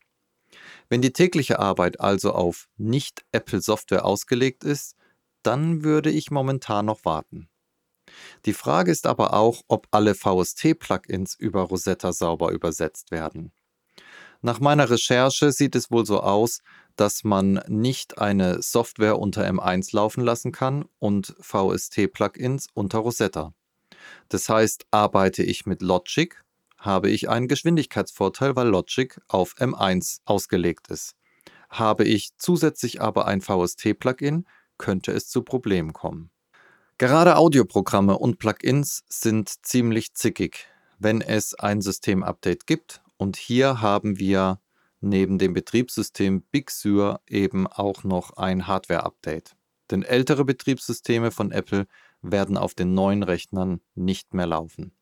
Wenn 0.89 1.01
die 1.01 1.13
tägliche 1.13 1.59
Arbeit 1.59 1.99
also 1.99 2.31
auf 2.31 2.67
nicht-Apple-Software 2.77 4.05
ausgelegt 4.05 4.63
ist, 4.63 4.95
dann 5.43 5.83
würde 5.83 6.09
ich 6.11 6.31
momentan 6.31 6.85
noch 6.85 7.05
warten. 7.05 7.49
Die 8.45 8.53
Frage 8.53 8.91
ist 8.91 9.07
aber 9.07 9.33
auch, 9.33 9.61
ob 9.67 9.87
alle 9.91 10.15
VST-Plugins 10.15 11.35
über 11.35 11.61
Rosetta 11.63 12.13
sauber 12.13 12.51
übersetzt 12.51 13.11
werden. 13.11 13.51
Nach 14.41 14.59
meiner 14.59 14.89
Recherche 14.89 15.51
sieht 15.51 15.75
es 15.75 15.89
wohl 15.89 16.05
so 16.05 16.21
aus, 16.21 16.61
dass 16.95 17.23
man 17.23 17.61
nicht 17.67 18.19
eine 18.19 18.61
Software 18.61 19.17
unter 19.17 19.43
M1 19.43 19.95
laufen 19.95 20.23
lassen 20.23 20.51
kann 20.51 20.85
und 20.99 21.35
VST-Plugins 21.39 22.67
unter 22.73 22.99
Rosetta. 22.99 23.53
Das 24.29 24.47
heißt, 24.47 24.85
arbeite 24.91 25.43
ich 25.43 25.65
mit 25.65 25.81
Logic, 25.81 26.43
habe 26.85 27.09
ich 27.09 27.29
einen 27.29 27.47
Geschwindigkeitsvorteil, 27.47 28.55
weil 28.55 28.67
Logic 28.67 29.19
auf 29.27 29.55
M1 29.55 30.19
ausgelegt 30.25 30.87
ist. 30.89 31.15
Habe 31.69 32.05
ich 32.05 32.37
zusätzlich 32.37 33.01
aber 33.01 33.25
ein 33.25 33.41
VST-Plugin, 33.41 34.45
könnte 34.77 35.11
es 35.11 35.27
zu 35.27 35.41
Problemen 35.41 35.93
kommen. 35.93 36.29
Gerade 36.97 37.35
Audioprogramme 37.35 38.17
und 38.17 38.39
Plugins 38.39 39.03
sind 39.09 39.65
ziemlich 39.65 40.13
zickig, 40.13 40.67
wenn 40.97 41.21
es 41.21 41.53
ein 41.53 41.81
Systemupdate 41.81 42.67
gibt. 42.67 43.01
Und 43.17 43.35
hier 43.35 43.81
haben 43.81 44.19
wir 44.19 44.61
neben 45.01 45.37
dem 45.37 45.53
Betriebssystem 45.53 46.41
Big 46.51 46.71
Sur 46.71 47.19
eben 47.27 47.67
auch 47.67 48.03
noch 48.03 48.37
ein 48.37 48.67
Hardware-Update. 48.67 49.55
Denn 49.91 50.03
ältere 50.03 50.45
Betriebssysteme 50.45 51.31
von 51.31 51.51
Apple 51.51 51.87
werden 52.21 52.57
auf 52.57 52.73
den 52.73 52.93
neuen 52.93 53.23
Rechnern 53.23 53.81
nicht 53.93 54.33
mehr 54.33 54.47
laufen. 54.47 54.93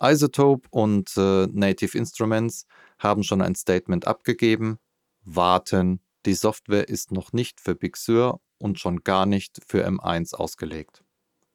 Isotope 0.00 0.68
und 0.70 1.16
äh, 1.16 1.46
Native 1.46 1.96
Instruments 1.96 2.66
haben 2.98 3.22
schon 3.22 3.42
ein 3.42 3.54
Statement 3.54 4.06
abgegeben. 4.06 4.78
Warten, 5.24 6.00
die 6.26 6.34
Software 6.34 6.88
ist 6.88 7.12
noch 7.12 7.32
nicht 7.32 7.60
für 7.60 7.74
Big 7.74 7.96
Sur 7.96 8.40
und 8.58 8.78
schon 8.78 9.04
gar 9.04 9.26
nicht 9.26 9.60
für 9.66 9.86
M1 9.86 10.34
ausgelegt. 10.34 11.04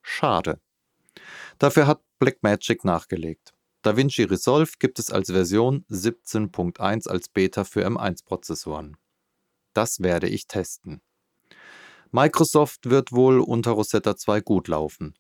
Schade. 0.02 0.60
Dafür 1.60 1.88
hat 1.88 2.02
Blackmagic 2.20 2.84
nachgelegt. 2.84 3.54
DaVinci 3.84 4.24
Resolve 4.24 4.72
gibt 4.80 5.00
es 5.00 5.12
als 5.12 5.30
Version 5.30 5.86
17.1 5.90 7.10
als 7.10 7.30
Beta 7.30 7.66
für 7.66 7.86
M1-Prozessoren. 7.86 8.98
Das 9.74 10.02
werde 10.02 10.30
ich 10.30 10.48
testen. 10.48 11.02
Microsoft 12.12 12.90
wird 12.90 13.12
wohl 13.12 13.40
unter 13.40 13.72
Rosetta 13.72 14.16
2 14.16 14.42
gut 14.42 14.68
laufen. 14.68 15.16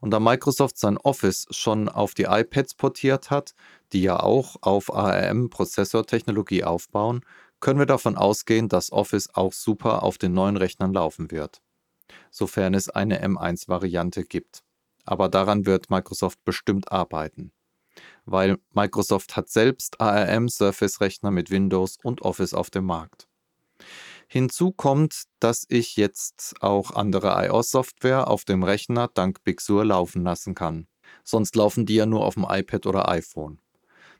Und 0.00 0.10
da 0.10 0.20
Microsoft 0.20 0.78
sein 0.78 0.98
Office 0.98 1.46
schon 1.50 1.88
auf 1.88 2.14
die 2.14 2.24
iPads 2.24 2.74
portiert 2.74 3.30
hat, 3.30 3.54
die 3.92 4.02
ja 4.02 4.20
auch 4.20 4.56
auf 4.60 4.94
ARM-Prozessortechnologie 4.94 6.64
aufbauen, 6.64 7.22
können 7.60 7.78
wir 7.78 7.86
davon 7.86 8.16
ausgehen, 8.16 8.68
dass 8.68 8.92
Office 8.92 9.30
auch 9.34 9.52
super 9.52 10.02
auf 10.02 10.18
den 10.18 10.32
neuen 10.32 10.56
Rechnern 10.56 10.92
laufen 10.92 11.30
wird 11.30 11.62
sofern 12.30 12.74
es 12.74 12.88
eine 12.88 13.24
M1-Variante 13.24 14.24
gibt. 14.24 14.62
Aber 15.04 15.28
daran 15.28 15.66
wird 15.66 15.90
Microsoft 15.90 16.44
bestimmt 16.44 16.90
arbeiten. 16.92 17.52
Weil 18.24 18.58
Microsoft 18.74 19.36
hat 19.36 19.48
selbst 19.48 20.00
ARM 20.00 20.48
Surface-Rechner 20.48 21.30
mit 21.30 21.50
Windows 21.50 21.98
und 22.02 22.22
Office 22.22 22.54
auf 22.54 22.70
dem 22.70 22.84
Markt. 22.84 23.28
Hinzu 24.28 24.72
kommt, 24.72 25.24
dass 25.38 25.66
ich 25.68 25.96
jetzt 25.96 26.56
auch 26.60 26.90
andere 26.90 27.46
iOS-Software 27.46 28.28
auf 28.28 28.44
dem 28.44 28.64
Rechner 28.64 29.08
dank 29.14 29.44
Big 29.44 29.60
Sur 29.60 29.84
laufen 29.84 30.24
lassen 30.24 30.54
kann. 30.54 30.88
Sonst 31.22 31.54
laufen 31.54 31.86
die 31.86 31.94
ja 31.94 32.06
nur 32.06 32.24
auf 32.24 32.34
dem 32.34 32.46
iPad 32.48 32.86
oder 32.86 33.08
iPhone. 33.08 33.60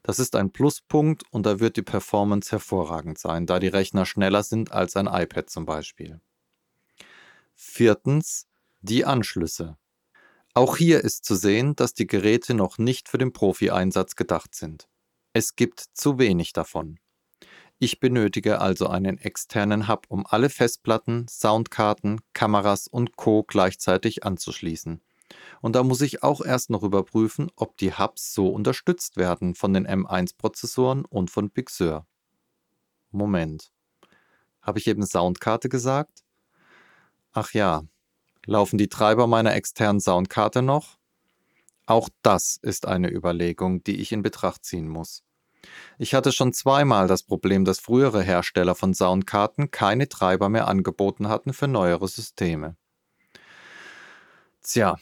Das 0.03 0.21
ist 0.21 0.37
ein 0.37 0.53
Pluspunkt 0.53 1.25
und 1.33 1.47
da 1.47 1.59
wird 1.59 1.77
die 1.77 1.83
Performance 1.83 2.53
hervorragend 2.53 3.19
sein, 3.19 3.47
da 3.47 3.59
die 3.59 3.67
Rechner 3.67 4.07
schneller 4.07 4.45
sind 4.45 4.71
als 4.71 4.97
ein 4.97 5.09
iPad 5.09 5.51
zum 5.51 5.67
Beispiel. 5.67 6.21
Viertens 7.57 8.47
die 8.83 9.05
Anschlüsse. 9.05 9.77
Auch 10.55 10.77
hier 10.77 11.03
ist 11.03 11.25
zu 11.25 11.35
sehen, 11.35 11.75
dass 11.75 11.93
die 11.93 12.07
Geräte 12.07 12.55
noch 12.55 12.79
nicht 12.79 13.09
für 13.09 13.19
den 13.19 13.33
Profi-Einsatz 13.33 14.15
gedacht 14.15 14.55
sind. 14.55 14.89
Es 15.33 15.57
gibt 15.57 15.81
zu 15.81 16.19
wenig 16.19 16.53
davon. 16.53 16.99
Ich 17.78 18.00
benötige 18.00 18.61
also 18.61 18.87
einen 18.87 19.18
externen 19.18 19.87
Hub, 19.87 20.06
um 20.09 20.25
alle 20.26 20.49
Festplatten, 20.49 21.26
Soundkarten, 21.28 22.23
Kameras 22.33 22.88
und 22.88 23.16
Co 23.16 23.42
gleichzeitig 23.42 24.25
anzuschließen. 24.25 25.02
Und 25.61 25.76
da 25.76 25.83
muss 25.83 26.00
ich 26.00 26.23
auch 26.23 26.42
erst 26.42 26.71
noch 26.71 26.83
überprüfen, 26.83 27.50
ob 27.54 27.76
die 27.76 27.92
Hubs 27.92 28.33
so 28.33 28.49
unterstützt 28.49 29.18
werden 29.18 29.54
von 29.54 29.75
den 29.75 29.87
M1-Prozessoren 29.87 31.04
und 31.04 31.30
von 31.30 31.50
Big 31.50 31.68
Sur. 31.68 32.06
Moment. 33.11 33.73
Habe 34.62 34.78
ich 34.78 34.87
eben 34.87 35.04
Soundkarte 35.04 35.68
gesagt? 35.68 36.25
Ach 37.33 37.52
ja, 37.52 37.83
laufen 38.47 38.78
die 38.78 38.88
Treiber 38.88 39.26
meiner 39.26 39.54
externen 39.54 40.00
Soundkarte 40.00 40.62
noch? 40.62 40.97
Auch 41.85 42.09
das 42.23 42.59
ist 42.62 42.87
eine 42.87 43.11
Überlegung, 43.11 43.85
die 43.85 44.00
ich 44.00 44.12
in 44.12 44.23
Betracht 44.23 44.64
ziehen 44.64 44.88
muss. 44.88 45.23
Ich 45.99 46.15
hatte 46.15 46.33
schon 46.33 46.53
zweimal 46.53 47.09
das 47.09 47.23
Problem, 47.23 47.65
dass 47.65 47.79
frühere 47.79 48.23
Hersteller 48.23 48.75
von 48.75 48.95
Soundkarten 48.95 49.71
keine 49.71 50.09
Treiber 50.09 50.49
mehr 50.49 50.69
angeboten 50.69 51.29
hatten 51.29 51.53
für 51.53 51.69
neuere 51.69 52.09
Systeme. 52.09 52.77
Tja, 54.63 54.97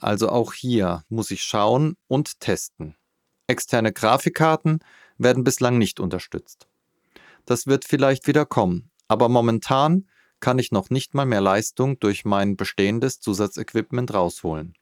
also 0.00 0.28
auch 0.28 0.52
hier 0.52 1.04
muss 1.08 1.30
ich 1.30 1.42
schauen 1.42 1.96
und 2.08 2.40
testen. 2.40 2.94
Externe 3.46 3.92
Grafikkarten 3.92 4.80
werden 5.18 5.44
bislang 5.44 5.78
nicht 5.78 6.00
unterstützt. 6.00 6.68
Das 7.46 7.66
wird 7.66 7.84
vielleicht 7.84 8.26
wieder 8.26 8.44
kommen, 8.44 8.90
aber 9.08 9.28
momentan 9.28 10.08
kann 10.40 10.58
ich 10.58 10.72
noch 10.72 10.90
nicht 10.90 11.14
mal 11.14 11.26
mehr 11.26 11.40
Leistung 11.40 11.98
durch 11.98 12.24
mein 12.24 12.56
bestehendes 12.56 13.20
Zusatzequipment 13.20 14.12
rausholen. 14.12 14.74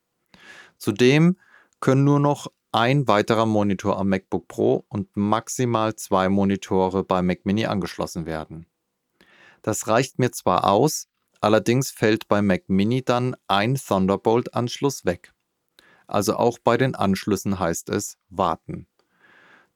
Zudem 0.79 1.39
können 1.81 2.05
nur 2.05 2.21
noch 2.21 2.49
ein 2.75 3.07
weiterer 3.07 3.47
Monitor 3.47 3.99
am 3.99 4.09
MacBook 4.09 4.49
Pro 4.49 4.85
und 4.89 5.17
maximal 5.17 5.95
zwei 5.95 6.29
Monitore 6.29 7.05
bei 7.05 7.23
Mac 7.23 7.47
Mini 7.47 7.67
angeschlossen 7.67 8.27
werden. 8.27 8.67
Das 9.63 9.87
reicht 9.87 10.19
mir 10.19 10.33
zwar 10.33 10.65
aus, 10.69 11.07
allerdings 11.41 11.93
fällt 11.93 12.27
bei 12.27 12.43
Mac 12.43 12.69
Mini 12.69 13.05
dann 13.05 13.37
ein 13.47 13.77
Thunderbolt-Anschluss 13.77 15.05
weg. 15.05 15.33
Also 16.09 16.37
auch 16.37 16.59
bei 16.59 16.77
den 16.77 16.97
Anschlüssen 16.97 17.61
heißt 17.61 17.91
es 17.91 18.19
warten. 18.29 18.89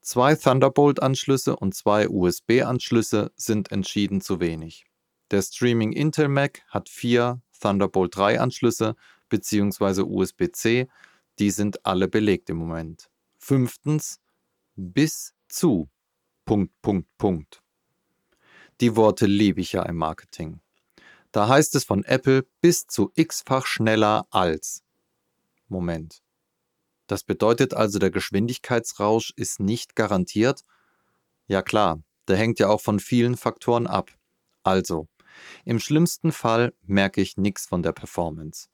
Zwei 0.01 0.35
Thunderbolt-Anschlüsse 0.35 1.55
und 1.55 1.75
zwei 1.75 2.09
USB-Anschlüsse 2.09 3.31
sind 3.37 3.71
entschieden 3.71 4.19
zu 4.19 4.41
wenig. 4.41 4.85
Der 5.31 5.41
Streaming 5.41 5.93
Intel 5.93 6.27
Mac 6.27 6.63
hat 6.67 6.89
vier 6.89 7.41
Thunderbolt 7.61 8.17
3 8.17 8.41
Anschlüsse 8.41 8.95
bzw. 9.29 10.01
USB-C. 10.01 10.89
Die 11.39 11.51
sind 11.51 11.85
alle 11.85 12.09
belegt 12.09 12.49
im 12.49 12.57
Moment. 12.57 13.09
Fünftens, 13.37 14.19
bis 14.75 15.33
zu. 15.47 15.89
Punkt, 16.43 16.73
Punkt, 16.81 17.07
Punkt. 17.17 17.63
Die 18.81 18.95
Worte 18.95 19.25
liebe 19.25 19.61
ich 19.61 19.71
ja 19.71 19.83
im 19.83 19.95
Marketing. 19.95 20.59
Da 21.31 21.47
heißt 21.47 21.75
es 21.75 21.85
von 21.85 22.03
Apple 22.03 22.45
bis 22.59 22.87
zu 22.87 23.11
x-fach 23.15 23.65
schneller 23.65 24.27
als. 24.31 24.83
Moment. 25.67 26.21
Das 27.07 27.23
bedeutet 27.23 27.73
also, 27.73 27.99
der 27.99 28.11
Geschwindigkeitsrausch 28.11 29.31
ist 29.35 29.59
nicht 29.59 29.95
garantiert? 29.95 30.63
Ja 31.47 31.61
klar, 31.61 32.03
der 32.27 32.37
hängt 32.37 32.59
ja 32.59 32.67
auch 32.67 32.81
von 32.81 32.99
vielen 32.99 33.37
Faktoren 33.37 33.87
ab. 33.87 34.11
Also, 34.63 35.07
im 35.65 35.79
schlimmsten 35.79 36.31
Fall 36.31 36.73
merke 36.81 37.21
ich 37.21 37.37
nichts 37.37 37.65
von 37.65 37.81
der 37.81 37.93
Performance. 37.93 38.67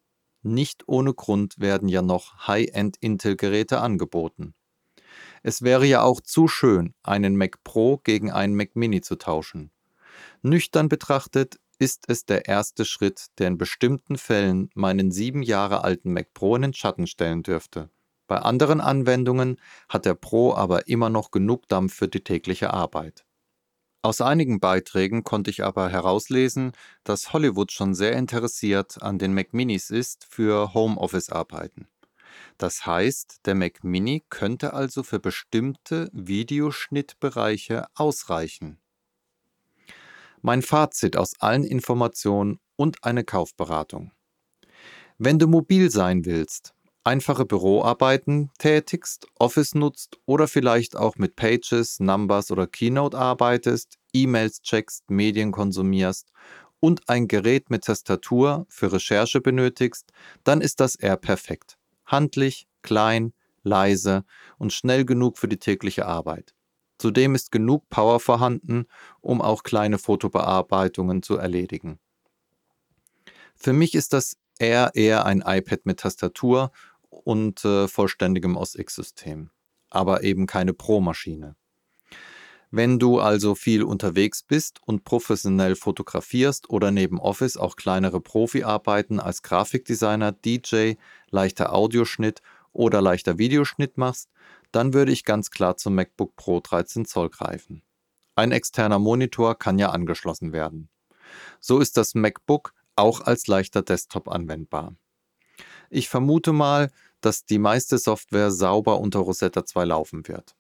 Nicht 0.48 0.88
ohne 0.88 1.16
Grund 1.16 1.58
werden 1.58 1.90
ja 1.90 2.04
noch 2.04 2.48
High-End-Intel-Geräte 2.48 3.80
angeboten. 3.82 4.54
Es 5.42 5.64
wäre 5.64 5.88
ja 5.88 6.04
auch 6.04 6.22
zu 6.22 6.48
schön, 6.48 6.94
einen 7.02 7.36
Mac 7.36 7.64
Pro 7.64 7.98
gegen 8.04 8.32
einen 8.32 8.56
Mac 8.56 8.76
Mini 8.76 9.02
zu 9.02 9.16
tauschen. 9.16 9.72
Nüchtern 10.44 10.88
betrachtet 10.88 11.60
ist 11.80 12.06
es 12.10 12.26
der 12.26 12.48
erste 12.48 12.86
Schritt, 12.86 13.26
der 13.40 13.48
in 13.48 13.58
bestimmten 13.58 14.20
Fällen 14.20 14.70
meinen 14.76 15.10
sieben 15.10 15.42
Jahre 15.42 15.84
alten 15.84 16.14
Mac 16.14 16.32
Pro 16.36 16.56
in 16.56 16.62
den 16.62 16.74
Schatten 16.76 17.08
stellen 17.08 17.42
dürfte. 17.42 17.90
Bei 18.28 18.38
anderen 18.38 18.82
Anwendungen 18.82 19.60
hat 19.90 20.06
der 20.06 20.14
Pro 20.14 20.54
aber 20.54 20.88
immer 20.88 21.10
noch 21.10 21.32
genug 21.32 21.68
Dampf 21.70 21.96
für 21.96 22.08
die 22.08 22.24
tägliche 22.24 22.72
Arbeit. 22.72 23.26
Aus 24.06 24.22
einigen 24.22 24.60
Beiträgen 24.60 25.24
konnte 25.24 25.50
ich 25.50 25.64
aber 25.64 25.90
herauslesen, 25.90 26.74
dass 27.04 27.34
Hollywood 27.34 27.72
schon 27.72 27.96
sehr 27.96 28.14
interessiert 28.14 29.02
an 29.02 29.18
den 29.18 29.34
Mac 29.34 29.52
Minis 29.52 29.90
ist 29.90 30.28
für 30.30 30.76
Homeoffice-Arbeiten. 30.76 31.88
Das 32.60 32.86
heißt, 32.86 33.48
der 33.48 33.56
Mac 33.56 33.84
Mini 33.84 34.24
könnte 34.30 34.76
also 34.76 35.02
für 35.02 35.20
bestimmte 35.20 36.12
Videoschnittbereiche 36.14 37.88
ausreichen. 37.96 38.78
Mein 40.44 40.62
Fazit 40.62 41.18
aus 41.18 41.40
allen 41.40 41.64
Informationen 41.64 42.60
und 42.76 43.04
eine 43.04 43.24
Kaufberatung. 43.24 44.12
Wenn 45.18 45.40
du 45.40 45.48
mobil 45.48 45.90
sein 45.90 46.26
willst, 46.26 46.75
einfache 47.06 47.46
Büroarbeiten 47.46 48.50
tätigst, 48.58 49.28
Office 49.40 49.76
nutzt 49.76 50.18
oder 50.26 50.48
vielleicht 50.48 50.96
auch 50.96 51.16
mit 51.18 51.36
Pages, 51.36 52.00
Numbers 52.00 52.52
oder 52.52 52.68
Keynote 52.68 53.18
arbeitest, 53.18 53.98
E-Mails 54.14 54.62
checkst, 54.62 55.10
Medien 55.10 55.52
konsumierst 55.52 56.32
und 56.80 57.08
ein 57.08 57.28
Gerät 57.28 57.70
mit 57.70 57.86
Tastatur 57.86 58.66
für 58.70 58.92
Recherche 58.92 59.40
benötigst, 59.40 60.12
dann 60.44 60.62
ist 60.62 60.80
das 60.80 60.96
R 60.96 61.16
perfekt. 61.16 61.78
Handlich, 62.06 62.68
klein, 62.82 63.34
leise 63.64 64.26
und 64.58 64.74
schnell 64.74 65.06
genug 65.06 65.38
für 65.38 65.48
die 65.48 65.58
tägliche 65.60 66.06
Arbeit. 66.06 66.54
Zudem 66.98 67.36
ist 67.36 67.52
genug 67.52 67.88
Power 67.90 68.20
vorhanden, 68.20 68.86
um 69.22 69.42
auch 69.42 69.64
kleine 69.64 70.00
Fotobearbeitungen 70.00 71.22
zu 71.22 71.38
erledigen. 71.38 72.00
Für 73.56 73.74
mich 73.74 73.96
ist 73.96 74.14
das 74.14 74.38
R 74.60 74.92
eher 74.94 75.26
ein 75.26 75.44
iPad 75.46 75.86
mit 75.86 76.00
Tastatur 76.00 76.72
und 77.24 77.64
äh, 77.66 77.88
vollständigem 77.88 78.58
OS-X-System, 78.58 79.50
aber 79.90 80.24
eben 80.24 80.46
keine 80.48 80.74
Pro-Maschine. 80.74 81.56
Wenn 82.72 83.00
du 83.00 83.20
also 83.20 83.56
viel 83.56 83.84
unterwegs 83.84 84.44
bist 84.44 84.80
und 84.86 85.06
professionell 85.06 85.76
fotografierst 85.76 86.70
oder 86.70 86.92
neben 86.92 87.20
Office 87.20 87.58
auch 87.58 87.76
kleinere 87.76 88.20
Profiarbeiten 88.20 89.20
als 89.20 89.44
Grafikdesigner, 89.44 90.34
DJ, 90.34 90.96
leichter 91.30 91.74
Audioschnitt 91.74 92.42
oder 92.74 93.02
leichter 93.02 93.38
Videoschnitt 93.38 93.98
machst, 93.98 94.30
dann 94.72 94.94
würde 94.94 95.14
ich 95.14 95.24
ganz 95.24 95.52
klar 95.52 95.78
zum 95.78 95.96
MacBook 95.96 96.36
Pro 96.36 96.60
13 96.60 97.06
Zoll 97.06 97.30
greifen. 97.30 97.82
Ein 98.36 98.52
externer 98.52 99.00
Monitor 99.00 99.58
kann 99.58 99.80
ja 99.80 99.92
angeschlossen 99.92 100.52
werden. 100.52 100.90
So 101.62 101.80
ist 101.80 101.96
das 101.96 102.14
MacBook 102.14 102.74
auch 102.98 103.22
als 103.22 103.48
leichter 103.48 103.84
Desktop 103.84 104.28
anwendbar. 104.28 104.96
Ich 105.90 106.10
vermute 106.10 106.52
mal, 106.52 106.92
dass 107.26 107.46
die 107.46 107.60
meiste 107.60 107.98
Software 107.98 108.52
sauber 108.52 109.00
unter 109.00 109.20
Rosetta 109.20 109.66
2 109.66 109.86
laufen 109.86 110.28
wird 110.28 110.56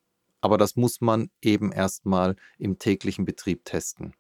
aber 0.46 0.60
das 0.60 0.76
muss 0.76 1.02
man 1.02 1.32
eben 1.42 1.72
erstmal 1.72 2.36
im 2.60 2.78
täglichen 2.78 3.26
Betrieb 3.26 3.66
testen. 3.66 4.14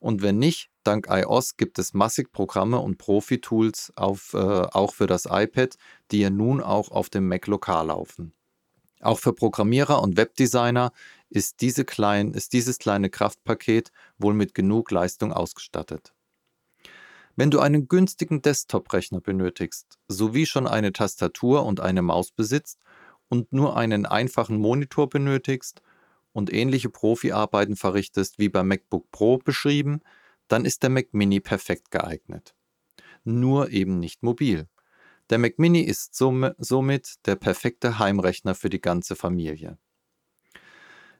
Und 0.00 0.20
wenn 0.20 0.38
nicht, 0.38 0.70
dank 0.82 1.06
iOS 1.08 1.56
gibt 1.56 1.78
es 1.78 1.94
massig 1.94 2.32
Programme 2.32 2.80
und 2.80 2.98
Profi-Tools 2.98 3.92
äh, 3.96 4.00
auch 4.02 4.92
für 4.92 5.06
das 5.06 5.28
iPad, 5.30 5.76
die 6.10 6.18
ja 6.18 6.30
nun 6.30 6.60
auch 6.60 6.90
auf 6.90 7.10
dem 7.10 7.28
Mac 7.28 7.46
lokal 7.46 7.86
laufen. 7.86 8.32
Auch 9.00 9.20
für 9.20 9.32
Programmierer 9.32 10.02
und 10.02 10.16
Webdesigner 10.16 10.90
ist, 11.30 11.60
diese 11.60 11.84
klein, 11.84 12.32
ist 12.34 12.54
dieses 12.54 12.80
kleine 12.80 13.08
Kraftpaket 13.08 13.92
wohl 14.18 14.34
mit 14.34 14.54
genug 14.54 14.90
Leistung 14.90 15.32
ausgestattet. 15.32 16.12
Wenn 17.34 17.50
du 17.50 17.60
einen 17.60 17.88
günstigen 17.88 18.42
Desktop-Rechner 18.42 19.20
benötigst, 19.20 19.98
sowie 20.08 20.44
schon 20.46 20.66
eine 20.66 20.92
Tastatur 20.92 21.64
und 21.64 21.80
eine 21.80 22.02
Maus 22.02 22.30
besitzt 22.30 22.78
und 23.28 23.52
nur 23.52 23.76
einen 23.76 24.04
einfachen 24.04 24.58
Monitor 24.58 25.08
benötigst 25.08 25.80
und 26.32 26.52
ähnliche 26.52 26.90
Profiarbeiten 26.90 27.76
verrichtest 27.76 28.38
wie 28.38 28.50
beim 28.50 28.68
MacBook 28.68 29.10
Pro 29.10 29.38
beschrieben, 29.38 30.02
dann 30.48 30.66
ist 30.66 30.82
der 30.82 30.90
Mac 30.90 31.14
Mini 31.14 31.40
perfekt 31.40 31.90
geeignet. 31.90 32.54
Nur 33.24 33.70
eben 33.70 33.98
nicht 33.98 34.22
mobil. 34.22 34.68
Der 35.30 35.38
Mac 35.38 35.58
Mini 35.58 35.80
ist 35.80 36.14
somit 36.14 37.14
der 37.26 37.36
perfekte 37.36 37.98
Heimrechner 37.98 38.54
für 38.54 38.68
die 38.68 38.80
ganze 38.80 39.16
Familie. 39.16 39.78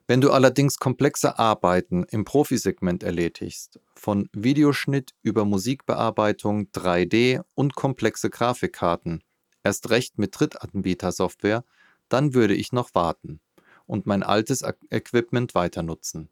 Wenn 0.05 0.19
du 0.19 0.31
allerdings 0.31 0.79
komplexe 0.79 1.39
Arbeiten 1.39 2.03
im 2.03 2.25
Profisegment 2.25 3.03
erledigst, 3.03 3.79
von 3.95 4.27
Videoschnitt 4.33 5.13
über 5.21 5.45
Musikbearbeitung, 5.45 6.67
3D 6.73 7.41
und 7.55 7.75
komplexe 7.75 8.29
Grafikkarten, 8.29 9.23
erst 9.63 9.89
recht 9.91 10.17
mit 10.17 10.37
Drittanbieter-Software, 10.37 11.63
dann 12.09 12.33
würde 12.33 12.53
ich 12.53 12.73
noch 12.73 12.93
warten 12.93 13.39
und 13.85 14.05
mein 14.05 14.23
altes 14.23 14.61
Equipment 14.89 15.55
weiter 15.55 15.83
nutzen. 15.83 16.29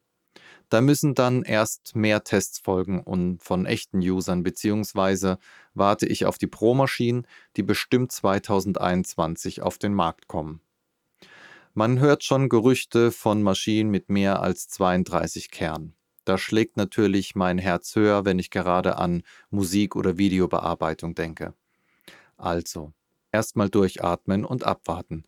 Da 0.68 0.82
müssen 0.82 1.16
dann 1.16 1.44
erst 1.44 1.96
mehr 1.96 2.26
Tests 2.26 2.60
folgen 2.60 3.00
und 3.00 3.42
von 3.42 3.66
echten 3.66 4.00
Usern, 4.00 4.44
beziehungsweise 4.44 5.38
warte 5.74 6.08
ich 6.08 6.26
auf 6.26 6.38
die 6.38 6.48
Pro-Maschinen, 6.48 7.26
die 7.56 7.64
bestimmt 7.64 8.12
2021 8.12 9.62
auf 9.62 9.78
den 9.78 9.94
Markt 9.94 10.28
kommen. 10.28 10.62
Man 11.74 12.00
hört 12.00 12.26
schon 12.26 12.50
Gerüchte 12.50 13.14
von 13.14 13.42
Maschinen 13.42 13.90
mit 13.90 14.10
mehr 14.10 14.42
als 14.42 14.68
32 14.68 15.52
Kernen. 15.52 15.96
Da 16.26 16.38
schlägt 16.38 16.76
natürlich 16.76 17.34
mein 17.34 17.58
Herz 17.58 17.96
höher, 17.96 18.26
wenn 18.26 18.40
ich 18.40 18.52
gerade 18.52 18.98
an 18.98 19.24
Musik- 19.52 19.96
oder 19.96 20.18
Videobearbeitung 20.18 21.16
denke. 21.16 21.54
Also, 22.36 22.92
erstmal 23.32 23.70
durchatmen 23.70 24.44
und 24.44 24.66
abwarten. 24.66 25.24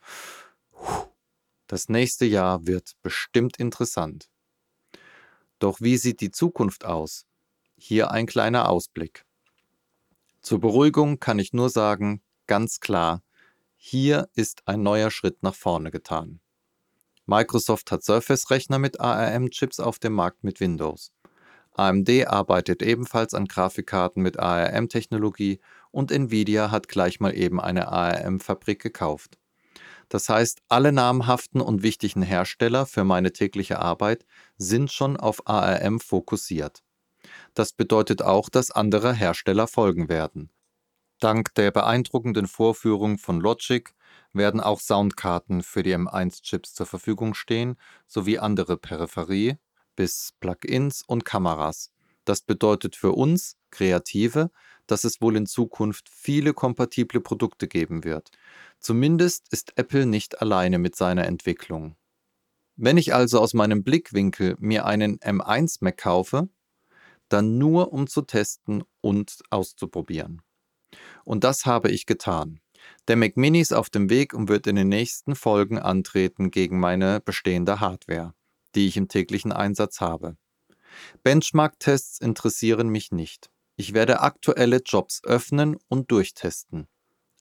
Das 1.67 1.87
nächste 1.87 2.25
Jahr 2.25 2.67
wird 2.67 2.97
bestimmt 3.01 3.57
interessant. 3.57 4.29
Doch 5.59 5.79
wie 5.79 5.95
sieht 5.95 6.19
die 6.19 6.31
Zukunft 6.31 6.83
aus? 6.83 7.25
Hier 7.77 8.11
ein 8.11 8.25
kleiner 8.25 8.67
Ausblick. 8.67 9.25
Zur 10.41 10.59
Beruhigung 10.59 11.21
kann 11.21 11.39
ich 11.39 11.53
nur 11.53 11.69
sagen, 11.69 12.21
ganz 12.47 12.81
klar, 12.81 13.22
hier 13.85 14.29
ist 14.33 14.65
ein 14.65 14.81
neuer 14.81 15.11
Schritt 15.11 15.43
nach 15.43 15.55
vorne 15.55 15.91
getan. 15.91 16.39
Microsoft 17.25 17.91
hat 17.91 18.01
Surface-Rechner 18.01 18.79
mit 18.79 19.01
ARM-Chips 19.01 19.81
auf 19.81 19.99
dem 19.99 20.13
Markt 20.13 20.45
mit 20.45 20.61
Windows. 20.61 21.11
AMD 21.73 22.09
arbeitet 22.27 22.81
ebenfalls 22.81 23.33
an 23.33 23.43
Grafikkarten 23.45 24.23
mit 24.23 24.39
ARM-Technologie 24.39 25.59
und 25.91 26.13
Nvidia 26.13 26.71
hat 26.71 26.87
gleich 26.87 27.19
mal 27.19 27.35
eben 27.35 27.59
eine 27.59 27.89
ARM-Fabrik 27.89 28.81
gekauft. 28.81 29.37
Das 30.07 30.29
heißt, 30.29 30.61
alle 30.69 30.93
namhaften 30.93 31.59
und 31.59 31.83
wichtigen 31.83 32.21
Hersteller 32.21 32.85
für 32.85 33.03
meine 33.03 33.33
tägliche 33.33 33.79
Arbeit 33.79 34.25
sind 34.55 34.93
schon 34.93 35.17
auf 35.17 35.45
ARM 35.45 35.99
fokussiert. 35.99 36.83
Das 37.53 37.73
bedeutet 37.73 38.21
auch, 38.21 38.47
dass 38.47 38.71
andere 38.71 39.13
Hersteller 39.13 39.67
folgen 39.67 40.07
werden. 40.07 40.52
Dank 41.23 41.55
der 41.55 41.71
beeindruckenden 41.71 42.47
Vorführung 42.47 43.17
von 43.17 43.39
Logic 43.39 43.93
werden 44.33 44.59
auch 44.59 44.81
Soundkarten 44.81 45.63
für 45.63 45.81
die 45.81 45.95
M1-Chips 45.95 46.73
zur 46.73 46.85
Verfügung 46.85 47.33
stehen, 47.33 47.77
sowie 48.07 48.39
andere 48.39 48.75
Peripherie 48.75 49.55
bis 49.95 50.33
Plugins 50.41 51.01
und 51.01 51.23
Kameras. 51.23 51.93
Das 52.25 52.41
bedeutet 52.41 52.97
für 52.97 53.13
uns, 53.13 53.55
Kreative, 53.71 54.51
dass 54.85 55.05
es 55.05 55.21
wohl 55.21 55.37
in 55.37 55.45
Zukunft 55.45 56.09
viele 56.09 56.53
kompatible 56.53 57.21
Produkte 57.21 57.69
geben 57.69 58.03
wird. 58.03 58.31
Zumindest 58.79 59.47
ist 59.49 59.77
Apple 59.77 60.05
nicht 60.05 60.41
alleine 60.41 60.77
mit 60.77 60.97
seiner 60.97 61.25
Entwicklung. 61.25 61.95
Wenn 62.75 62.97
ich 62.97 63.13
also 63.13 63.39
aus 63.39 63.53
meinem 63.53 63.85
Blickwinkel 63.85 64.57
mir 64.59 64.85
einen 64.85 65.19
M1 65.19 65.77
Mac 65.79 65.99
kaufe, 65.99 66.49
dann 67.29 67.57
nur 67.57 67.93
um 67.93 68.07
zu 68.07 68.23
testen 68.23 68.83
und 68.99 69.41
auszuprobieren. 69.51 70.41
Und 71.23 71.43
das 71.43 71.65
habe 71.65 71.89
ich 71.91 72.05
getan. 72.05 72.59
Der 73.07 73.15
Mac 73.15 73.37
Mini 73.37 73.59
ist 73.59 73.73
auf 73.73 73.89
dem 73.89 74.09
Weg 74.09 74.33
und 74.33 74.49
wird 74.49 74.67
in 74.67 74.75
den 74.75 74.89
nächsten 74.89 75.35
Folgen 75.35 75.79
antreten 75.79 76.51
gegen 76.51 76.79
meine 76.79 77.19
bestehende 77.19 77.79
Hardware, 77.79 78.33
die 78.75 78.87
ich 78.87 78.97
im 78.97 79.07
täglichen 79.07 79.51
Einsatz 79.51 80.01
habe. 80.01 80.37
Benchmark-Tests 81.23 82.19
interessieren 82.19 82.89
mich 82.89 83.11
nicht. 83.11 83.49
Ich 83.75 83.93
werde 83.93 84.21
aktuelle 84.21 84.81
Jobs 84.85 85.21
öffnen 85.23 85.77
und 85.87 86.11
durchtesten. 86.11 86.87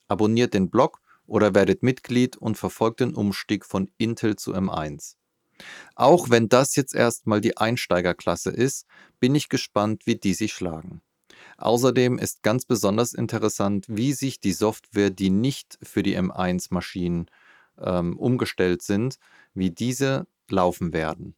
Abonniert 0.07 0.53
den 0.53 0.69
Blog 0.69 0.99
oder 1.25 1.55
werdet 1.55 1.83
Mitglied 1.83 2.37
und 2.37 2.57
verfolgt 2.57 2.99
den 2.99 3.13
Umstieg 3.13 3.65
von 3.65 3.89
Intel 3.97 4.35
zu 4.35 4.53
M1. 4.53 5.15
Auch 5.95 6.29
wenn 6.29 6.49
das 6.49 6.75
jetzt 6.75 6.95
erstmal 6.95 7.39
die 7.39 7.57
Einsteigerklasse 7.57 8.49
ist, 8.49 8.85
bin 9.19 9.35
ich 9.35 9.49
gespannt, 9.49 10.05
wie 10.05 10.15
die 10.15 10.33
sich 10.33 10.53
schlagen. 10.53 11.01
Außerdem 11.57 12.17
ist 12.17 12.43
ganz 12.43 12.65
besonders 12.65 13.13
interessant, 13.13 13.85
wie 13.87 14.13
sich 14.13 14.39
die 14.39 14.53
Software, 14.53 15.09
die 15.09 15.29
nicht 15.29 15.77
für 15.83 16.03
die 16.03 16.17
M1-Maschinen 16.17 17.29
ähm, 17.79 18.17
umgestellt 18.17 18.81
sind, 18.81 19.17
wie 19.53 19.71
diese 19.71 20.27
laufen 20.49 20.93
werden. 20.93 21.35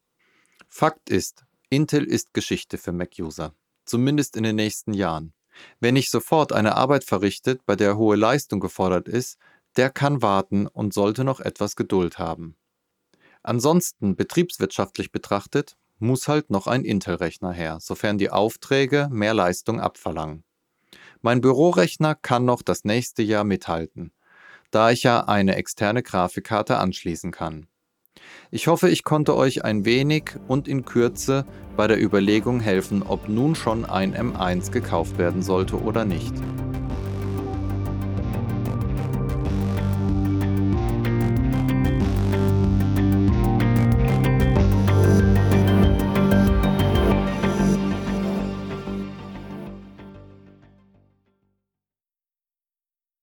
Fakt 0.68 1.10
ist, 1.10 1.46
Intel 1.70 2.04
ist 2.04 2.34
Geschichte 2.34 2.78
für 2.78 2.92
Mac-User 2.92 3.54
zumindest 3.86 4.36
in 4.36 4.44
den 4.44 4.56
nächsten 4.56 4.94
Jahren. 4.94 5.34
Wer 5.80 5.92
nicht 5.92 6.12
sofort 6.12 6.52
eine 6.52 6.76
Arbeit 6.76 7.06
verrichtet, 7.06 7.66
bei 7.66 7.76
der 7.76 7.98
hohe 7.98 8.18
Leistung 8.18 8.60
gefordert 8.60 9.08
ist, 9.08 9.38
der 9.78 9.90
kann 9.90 10.22
warten 10.22 10.68
und 10.68 10.94
sollte 10.94 11.24
noch 11.24 11.40
etwas 11.40 11.76
Geduld 11.76 12.20
haben. 12.20 12.58
Ansonsten, 13.44 14.16
betriebswirtschaftlich 14.16 15.12
betrachtet, 15.12 15.78
muss 16.00 16.28
halt 16.28 16.50
noch 16.50 16.68
ein 16.68 16.84
Intel-Rechner 16.84 17.52
her, 17.52 17.78
sofern 17.82 18.18
die 18.18 18.30
Aufträge 18.30 19.08
mehr 19.12 19.34
Leistung 19.34 19.80
abverlangen. 19.80 20.44
Mein 21.22 21.42
Bürorechner 21.42 22.16
kann 22.16 22.46
noch 22.46 22.62
das 22.62 22.84
nächste 22.84 23.24
Jahr 23.24 23.44
mithalten, 23.44 24.12
da 24.72 24.92
ich 24.92 25.04
ja 25.04 25.22
eine 25.22 25.56
externe 25.56 26.04
Grafikkarte 26.04 26.78
anschließen 26.78 27.32
kann. 27.32 27.68
Ich 28.52 28.68
hoffe, 28.68 28.90
ich 28.90 29.04
konnte 29.04 29.36
euch 29.36 29.66
ein 29.66 29.86
wenig 29.86 30.32
und 30.48 30.68
in 30.68 30.86
Kürze 30.86 31.46
bei 31.76 31.88
der 31.88 32.02
Überlegung 32.02 32.60
helfen, 32.60 33.04
ob 33.04 33.28
nun 33.28 33.56
schon 33.56 33.86
ein 33.86 34.16
M1 34.16 34.72
gekauft 34.72 35.18
werden 35.18 35.42
sollte 35.42 35.82
oder 35.82 36.06
nicht. 36.06 36.34